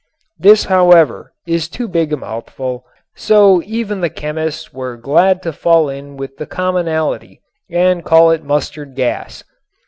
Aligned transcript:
This, 0.39 0.63
however, 0.65 1.31
is 1.45 1.69
too 1.69 1.87
big 1.87 2.11
a 2.11 2.17
mouthful, 2.17 2.83
so 3.15 3.61
even 3.63 4.01
the 4.01 4.09
chemists 4.09 4.73
were 4.73 4.97
glad 4.97 5.43
to 5.43 5.53
fall 5.53 5.89
in 5.89 6.17
with 6.17 6.37
the 6.37 6.47
commonalty 6.47 7.39
and 7.69 8.03
call 8.03 8.31
it 8.31 8.43
"mustard 8.43 8.95
gas." 8.95 9.43